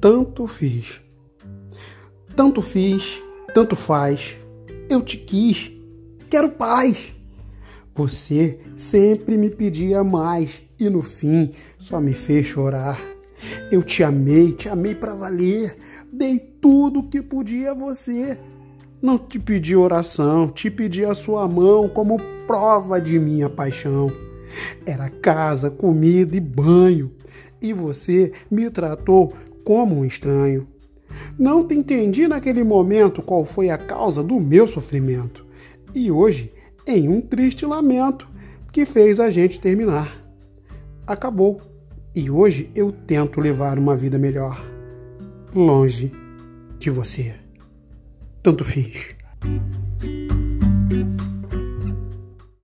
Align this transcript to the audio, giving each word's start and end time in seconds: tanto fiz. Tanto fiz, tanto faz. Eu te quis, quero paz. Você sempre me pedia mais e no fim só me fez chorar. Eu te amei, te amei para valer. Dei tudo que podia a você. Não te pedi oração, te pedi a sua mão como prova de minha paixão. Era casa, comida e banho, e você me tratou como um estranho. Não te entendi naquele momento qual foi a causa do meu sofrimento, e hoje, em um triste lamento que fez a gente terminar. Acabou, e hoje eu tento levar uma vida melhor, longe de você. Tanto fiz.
tanto 0.00 0.46
fiz. 0.46 1.00
Tanto 2.34 2.62
fiz, 2.62 3.20
tanto 3.54 3.76
faz. 3.76 4.36
Eu 4.88 5.02
te 5.02 5.18
quis, 5.18 5.70
quero 6.30 6.50
paz. 6.52 7.14
Você 7.94 8.58
sempre 8.76 9.36
me 9.36 9.50
pedia 9.50 10.02
mais 10.02 10.62
e 10.78 10.88
no 10.88 11.02
fim 11.02 11.50
só 11.78 12.00
me 12.00 12.14
fez 12.14 12.46
chorar. 12.46 12.98
Eu 13.70 13.82
te 13.82 14.02
amei, 14.02 14.52
te 14.52 14.68
amei 14.68 14.94
para 14.94 15.14
valer. 15.14 15.76
Dei 16.10 16.38
tudo 16.38 17.02
que 17.02 17.20
podia 17.20 17.72
a 17.72 17.74
você. 17.74 18.38
Não 19.02 19.18
te 19.18 19.38
pedi 19.38 19.76
oração, 19.76 20.48
te 20.48 20.70
pedi 20.70 21.04
a 21.04 21.14
sua 21.14 21.46
mão 21.46 21.88
como 21.88 22.18
prova 22.46 23.00
de 23.00 23.18
minha 23.18 23.48
paixão. 23.48 24.10
Era 24.84 25.08
casa, 25.08 25.70
comida 25.70 26.36
e 26.36 26.40
banho, 26.40 27.12
e 27.62 27.72
você 27.72 28.32
me 28.50 28.68
tratou 28.68 29.32
como 29.70 30.00
um 30.00 30.04
estranho. 30.04 30.66
Não 31.38 31.64
te 31.64 31.76
entendi 31.76 32.26
naquele 32.26 32.64
momento 32.64 33.22
qual 33.22 33.44
foi 33.44 33.70
a 33.70 33.78
causa 33.78 34.20
do 34.20 34.40
meu 34.40 34.66
sofrimento, 34.66 35.46
e 35.94 36.10
hoje, 36.10 36.52
em 36.84 37.08
um 37.08 37.20
triste 37.20 37.64
lamento 37.64 38.28
que 38.72 38.84
fez 38.84 39.20
a 39.20 39.30
gente 39.30 39.60
terminar. 39.60 40.26
Acabou, 41.06 41.60
e 42.16 42.28
hoje 42.28 42.68
eu 42.74 42.90
tento 42.90 43.40
levar 43.40 43.78
uma 43.78 43.96
vida 43.96 44.18
melhor, 44.18 44.60
longe 45.54 46.10
de 46.80 46.90
você. 46.90 47.32
Tanto 48.42 48.64
fiz. 48.64 49.19